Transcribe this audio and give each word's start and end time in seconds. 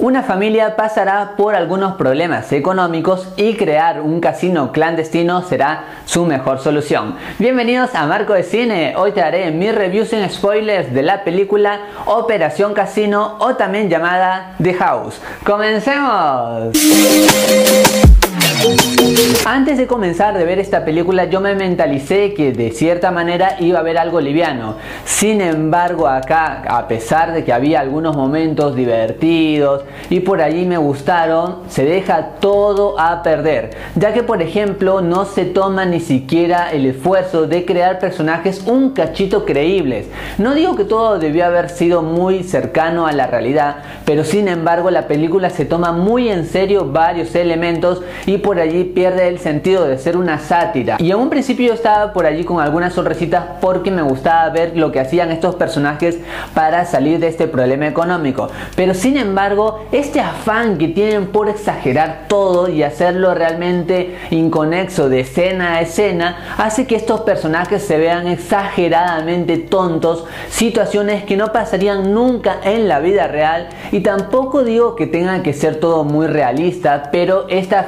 Una 0.00 0.22
familia 0.22 0.76
pasará 0.76 1.34
por 1.36 1.56
algunos 1.56 1.96
problemas 1.96 2.52
económicos 2.52 3.30
y 3.34 3.56
crear 3.56 4.00
un 4.00 4.20
casino 4.20 4.70
clandestino 4.70 5.42
será 5.42 6.02
su 6.04 6.24
mejor 6.24 6.60
solución. 6.60 7.16
Bienvenidos 7.40 7.96
a 7.96 8.06
Marco 8.06 8.32
de 8.32 8.44
Cine. 8.44 8.94
Hoy 8.96 9.10
te 9.10 9.22
haré 9.22 9.50
mi 9.50 9.72
review 9.72 10.04
sin 10.04 10.30
spoilers 10.30 10.94
de 10.94 11.02
la 11.02 11.24
película 11.24 11.80
Operación 12.06 12.74
Casino 12.74 13.38
o 13.40 13.56
también 13.56 13.90
llamada 13.90 14.54
The 14.62 14.74
House. 14.74 15.20
¡Comencemos! 15.44 16.78
Antes 19.44 19.78
de 19.78 19.86
comenzar 19.86 20.36
de 20.36 20.44
ver 20.44 20.58
esta 20.58 20.84
película 20.84 21.24
yo 21.24 21.40
me 21.40 21.54
mentalicé 21.54 22.34
que 22.34 22.52
de 22.52 22.70
cierta 22.70 23.10
manera 23.10 23.56
iba 23.60 23.78
a 23.78 23.80
haber 23.80 23.98
algo 23.98 24.20
liviano. 24.20 24.76
Sin 25.04 25.40
embargo 25.40 26.06
acá, 26.06 26.62
a 26.68 26.86
pesar 26.86 27.32
de 27.32 27.44
que 27.44 27.52
había 27.52 27.80
algunos 27.80 28.16
momentos 28.16 28.76
divertidos 28.76 29.84
y 30.10 30.20
por 30.20 30.42
allí 30.42 30.64
me 30.64 30.76
gustaron, 30.78 31.58
se 31.68 31.84
deja 31.84 32.36
todo 32.40 32.98
a 32.98 33.22
perder. 33.22 33.70
Ya 33.96 34.12
que 34.12 34.22
por 34.22 34.42
ejemplo 34.42 35.00
no 35.00 35.24
se 35.24 35.44
toma 35.44 35.84
ni 35.84 36.00
siquiera 36.00 36.70
el 36.70 36.86
esfuerzo 36.86 37.46
de 37.46 37.64
crear 37.64 37.98
personajes 37.98 38.62
un 38.66 38.90
cachito 38.90 39.44
creíbles. 39.44 40.06
No 40.38 40.54
digo 40.54 40.76
que 40.76 40.84
todo 40.84 41.18
debió 41.18 41.46
haber 41.46 41.70
sido 41.70 42.02
muy 42.02 42.44
cercano 42.44 43.06
a 43.06 43.12
la 43.12 43.26
realidad, 43.26 43.76
pero 44.04 44.24
sin 44.24 44.48
embargo 44.48 44.90
la 44.90 45.08
película 45.08 45.50
se 45.50 45.64
toma 45.64 45.92
muy 45.92 46.28
en 46.28 46.46
serio 46.46 46.86
varios 46.86 47.34
elementos 47.34 48.02
y 48.26 48.37
por 48.38 48.58
allí 48.58 48.84
pierde 48.84 49.28
el 49.28 49.38
sentido 49.38 49.86
de 49.86 49.98
ser 49.98 50.16
una 50.16 50.38
sátira. 50.38 50.96
Y 50.98 51.10
en 51.10 51.18
un 51.18 51.30
principio 51.30 51.68
yo 51.68 51.74
estaba 51.74 52.12
por 52.12 52.26
allí 52.26 52.44
con 52.44 52.60
algunas 52.60 52.94
sonrisitas 52.94 53.44
porque 53.60 53.90
me 53.90 54.02
gustaba 54.02 54.48
ver 54.50 54.76
lo 54.76 54.92
que 54.92 55.00
hacían 55.00 55.30
estos 55.30 55.54
personajes 55.54 56.18
para 56.54 56.84
salir 56.84 57.18
de 57.20 57.28
este 57.28 57.46
problema 57.46 57.86
económico. 57.86 58.48
Pero 58.76 58.94
sin 58.94 59.16
embargo, 59.16 59.86
este 59.92 60.20
afán 60.20 60.78
que 60.78 60.88
tienen 60.88 61.28
por 61.28 61.48
exagerar 61.48 62.26
todo 62.28 62.68
y 62.68 62.82
hacerlo 62.82 63.34
realmente 63.34 64.16
inconexo 64.30 65.08
de 65.08 65.20
escena 65.20 65.74
a 65.74 65.80
escena 65.80 66.54
hace 66.56 66.86
que 66.86 66.96
estos 66.96 67.20
personajes 67.20 67.82
se 67.82 67.98
vean 67.98 68.26
exageradamente 68.26 69.56
tontos, 69.58 70.24
situaciones 70.50 71.24
que 71.24 71.36
no 71.36 71.52
pasarían 71.52 72.14
nunca 72.14 72.58
en 72.64 72.88
la 72.88 73.00
vida 73.00 73.26
real 73.28 73.68
y 73.92 74.00
tampoco 74.00 74.64
digo 74.64 74.96
que 74.96 75.06
tengan 75.06 75.42
que 75.42 75.52
ser 75.52 75.80
todo 75.80 76.04
muy 76.04 76.26
realista, 76.26 77.10
pero 77.12 77.46
esta 77.48 77.84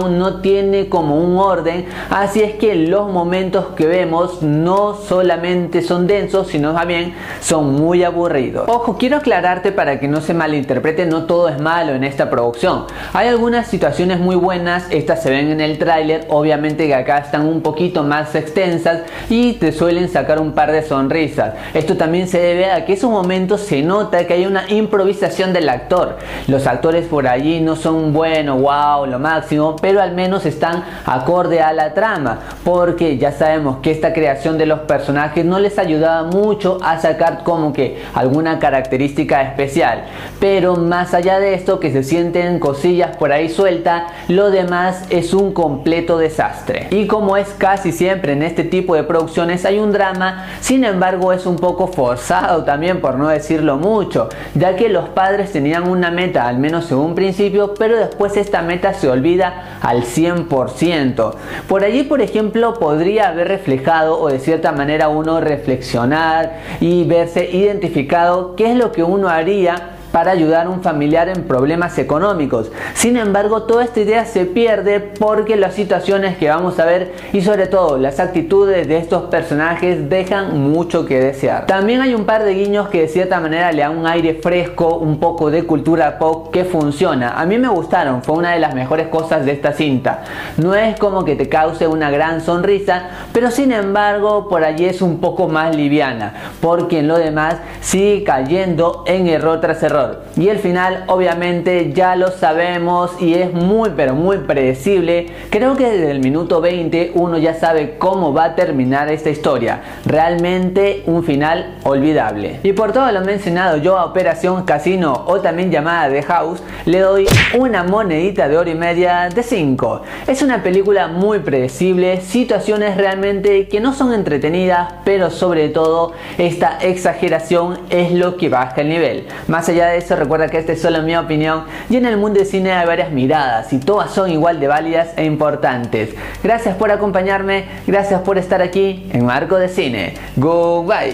no 0.00 0.40
tiene 0.40 0.88
como 0.88 1.16
un 1.16 1.38
orden, 1.38 1.86
así 2.10 2.42
es 2.42 2.54
que 2.54 2.74
los 2.74 3.10
momentos 3.10 3.66
que 3.76 3.86
vemos 3.86 4.42
no 4.42 4.94
solamente 4.94 5.82
son 5.82 6.06
densos, 6.06 6.48
sino 6.48 6.72
también 6.72 7.14
son 7.40 7.72
muy 7.74 8.04
aburridos. 8.04 8.68
Ojo, 8.68 8.96
quiero 8.98 9.16
aclararte 9.16 9.72
para 9.72 9.98
que 10.00 10.08
no 10.08 10.20
se 10.20 10.34
malinterprete, 10.34 11.06
no 11.06 11.24
todo 11.24 11.48
es 11.48 11.60
malo 11.60 11.92
en 11.94 12.04
esta 12.04 12.30
producción. 12.30 12.84
Hay 13.12 13.28
algunas 13.28 13.66
situaciones 13.66 14.18
muy 14.20 14.36
buenas, 14.36 14.86
estas 14.90 15.22
se 15.22 15.30
ven 15.30 15.50
en 15.50 15.60
el 15.60 15.78
tráiler, 15.78 16.26
obviamente 16.28 16.86
que 16.86 16.94
acá 16.94 17.18
están 17.18 17.46
un 17.46 17.62
poquito 17.62 18.02
más 18.02 18.34
extensas 18.34 19.02
y 19.28 19.54
te 19.54 19.72
suelen 19.72 20.08
sacar 20.08 20.40
un 20.40 20.52
par 20.52 20.72
de 20.72 20.82
sonrisas. 20.82 21.54
Esto 21.72 21.96
también 21.96 22.28
se 22.28 22.38
debe 22.38 22.70
a 22.70 22.84
que 22.84 22.94
esos 22.94 23.10
momentos 23.10 23.60
se 23.60 23.82
nota 23.82 24.26
que 24.26 24.34
hay 24.34 24.46
una 24.46 24.70
improvisación 24.70 25.52
del 25.52 25.68
actor. 25.68 26.18
Los 26.46 26.66
actores 26.66 27.06
por 27.06 27.26
allí 27.26 27.60
no 27.60 27.76
son 27.76 28.12
buenos, 28.12 28.60
wow, 28.60 29.06
lo 29.06 29.18
máximo, 29.18 29.73
pero 29.80 30.00
al 30.00 30.12
menos 30.12 30.46
están 30.46 30.84
acorde 31.04 31.60
a 31.60 31.72
la 31.72 31.94
trama, 31.94 32.40
porque 32.64 33.18
ya 33.18 33.32
sabemos 33.32 33.78
que 33.78 33.90
esta 33.90 34.12
creación 34.12 34.58
de 34.58 34.66
los 34.66 34.80
personajes 34.80 35.44
no 35.44 35.58
les 35.58 35.78
ayudaba 35.78 36.24
mucho 36.24 36.78
a 36.82 36.98
sacar 36.98 37.42
como 37.42 37.72
que 37.72 38.02
alguna 38.14 38.58
característica 38.58 39.42
especial. 39.42 40.04
Pero 40.40 40.76
más 40.76 41.14
allá 41.14 41.38
de 41.38 41.54
esto, 41.54 41.80
que 41.80 41.92
se 41.92 42.02
sienten 42.02 42.58
cosillas 42.58 43.16
por 43.16 43.32
ahí 43.32 43.48
suelta, 43.48 44.06
lo 44.28 44.50
demás 44.50 45.04
es 45.10 45.34
un 45.34 45.52
completo 45.52 46.18
desastre. 46.18 46.88
Y 46.90 47.06
como 47.06 47.36
es 47.36 47.48
casi 47.58 47.92
siempre 47.92 48.32
en 48.32 48.42
este 48.42 48.64
tipo 48.64 48.94
de 48.94 49.04
producciones 49.04 49.64
hay 49.64 49.78
un 49.78 49.92
drama, 49.92 50.46
sin 50.60 50.84
embargo 50.84 51.32
es 51.32 51.46
un 51.46 51.56
poco 51.56 51.86
forzado 51.86 52.64
también 52.64 53.00
por 53.00 53.16
no 53.16 53.28
decirlo 53.28 53.76
mucho, 53.76 54.28
ya 54.54 54.76
que 54.76 54.88
los 54.88 55.08
padres 55.10 55.52
tenían 55.52 55.88
una 55.88 56.10
meta, 56.10 56.46
al 56.48 56.58
menos 56.58 56.90
en 56.90 56.98
un 56.98 57.14
principio, 57.14 57.74
pero 57.74 57.96
después 57.96 58.36
esta 58.36 58.62
meta 58.62 58.94
se 58.94 59.08
olvida 59.08 59.63
al 59.84 60.02
100%. 60.02 61.34
Por 61.68 61.84
allí, 61.84 62.02
por 62.02 62.22
ejemplo, 62.22 62.74
podría 62.74 63.28
haber 63.28 63.48
reflejado 63.48 64.18
o 64.18 64.28
de 64.28 64.38
cierta 64.38 64.72
manera 64.72 65.08
uno 65.08 65.40
reflexionar 65.40 66.60
y 66.80 67.04
verse 67.04 67.50
identificado 67.52 68.56
qué 68.56 68.72
es 68.72 68.78
lo 68.78 68.92
que 68.92 69.02
uno 69.02 69.28
haría 69.28 69.93
para 70.14 70.30
ayudar 70.30 70.66
a 70.66 70.70
un 70.70 70.80
familiar 70.80 71.28
en 71.28 71.42
problemas 71.42 71.98
económicos. 71.98 72.70
Sin 72.94 73.16
embargo, 73.16 73.64
toda 73.64 73.82
esta 73.82 73.98
idea 73.98 74.24
se 74.26 74.44
pierde 74.44 75.00
porque 75.00 75.56
las 75.56 75.74
situaciones 75.74 76.36
que 76.36 76.48
vamos 76.48 76.78
a 76.78 76.84
ver 76.84 77.14
y 77.32 77.40
sobre 77.40 77.66
todo 77.66 77.98
las 77.98 78.20
actitudes 78.20 78.86
de 78.86 78.98
estos 78.98 79.24
personajes 79.24 80.08
dejan 80.08 80.70
mucho 80.70 81.04
que 81.04 81.18
desear. 81.18 81.66
También 81.66 82.00
hay 82.00 82.14
un 82.14 82.26
par 82.26 82.44
de 82.44 82.54
guiños 82.54 82.90
que 82.90 83.00
de 83.00 83.08
cierta 83.08 83.40
manera 83.40 83.72
le 83.72 83.82
dan 83.82 83.98
un 83.98 84.06
aire 84.06 84.34
fresco, 84.34 84.98
un 84.98 85.18
poco 85.18 85.50
de 85.50 85.64
cultura 85.64 86.16
pop 86.16 86.52
que 86.52 86.64
funciona. 86.64 87.32
A 87.36 87.44
mí 87.44 87.58
me 87.58 87.66
gustaron, 87.66 88.22
fue 88.22 88.36
una 88.36 88.52
de 88.52 88.60
las 88.60 88.72
mejores 88.72 89.08
cosas 89.08 89.44
de 89.44 89.50
esta 89.50 89.72
cinta. 89.72 90.22
No 90.58 90.76
es 90.76 90.96
como 90.96 91.24
que 91.24 91.34
te 91.34 91.48
cause 91.48 91.88
una 91.88 92.12
gran 92.12 92.40
sonrisa, 92.40 93.08
pero 93.32 93.50
sin 93.50 93.72
embargo 93.72 94.48
por 94.48 94.62
allí 94.62 94.84
es 94.84 95.02
un 95.02 95.18
poco 95.18 95.48
más 95.48 95.74
liviana, 95.74 96.52
porque 96.60 97.00
en 97.00 97.08
lo 97.08 97.18
demás 97.18 97.56
sigue 97.80 98.22
cayendo 98.22 99.02
en 99.08 99.26
error 99.26 99.60
tras 99.60 99.82
error. 99.82 100.03
Y 100.36 100.48
el 100.48 100.58
final 100.58 101.04
obviamente 101.08 101.92
ya 101.92 102.16
lo 102.16 102.30
sabemos 102.30 103.10
y 103.20 103.34
es 103.34 103.52
muy 103.52 103.90
pero 103.96 104.14
muy 104.14 104.38
predecible. 104.38 105.26
Creo 105.50 105.76
que 105.76 105.90
desde 105.90 106.10
el 106.10 106.20
minuto 106.20 106.60
20 106.60 107.12
uno 107.14 107.38
ya 107.38 107.54
sabe 107.54 107.96
cómo 107.98 108.32
va 108.32 108.44
a 108.44 108.54
terminar 108.54 109.10
esta 109.10 109.30
historia. 109.30 109.80
Realmente 110.04 111.02
un 111.06 111.24
final 111.24 111.76
olvidable. 111.84 112.60
Y 112.62 112.72
por 112.72 112.92
todo 112.92 113.10
lo 113.12 113.20
mencionado 113.20 113.76
yo 113.78 113.98
a 113.98 114.04
Operación 114.04 114.64
Casino 114.64 115.24
o 115.26 115.40
también 115.40 115.70
llamada 115.70 116.08
The 116.08 116.22
House 116.22 116.62
le 116.84 117.00
doy 117.00 117.26
una 117.58 117.84
monedita 117.84 118.48
de 118.48 118.56
oro 118.56 118.70
y 118.70 118.74
media 118.74 119.28
de 119.34 119.42
5. 119.42 120.02
Es 120.26 120.42
una 120.42 120.62
película 120.62 121.08
muy 121.08 121.40
predecible, 121.40 122.20
situaciones 122.20 122.96
realmente 122.96 123.68
que 123.68 123.80
no 123.80 123.94
son 123.94 124.12
entretenidas, 124.12 124.94
pero 125.04 125.30
sobre 125.30 125.68
todo 125.68 126.12
esta 126.38 126.78
exageración 126.80 127.78
es 127.90 128.12
lo 128.12 128.36
que 128.36 128.48
baja 128.48 128.80
el 128.80 128.88
nivel. 128.88 129.26
Más 129.48 129.68
allá 129.68 129.93
eso, 129.94 130.16
recuerda 130.16 130.48
que 130.48 130.58
esta 130.58 130.72
es 130.72 130.82
solo 130.82 131.02
mi 131.02 131.16
opinión 131.16 131.64
y 131.90 131.96
en 131.96 132.06
el 132.06 132.16
mundo 132.16 132.38
del 132.38 132.48
cine 132.48 132.72
hay 132.72 132.86
varias 132.86 133.10
miradas 133.10 133.72
y 133.72 133.78
todas 133.78 134.10
son 134.12 134.30
igual 134.30 134.60
de 134.60 134.68
válidas 134.68 135.08
e 135.16 135.24
importantes. 135.24 136.10
Gracias 136.42 136.76
por 136.76 136.90
acompañarme, 136.90 137.64
gracias 137.86 138.20
por 138.22 138.38
estar 138.38 138.62
aquí 138.62 139.08
en 139.12 139.26
Marco 139.26 139.56
de 139.56 139.68
Cine. 139.68 140.14
Goodbye. 140.36 141.12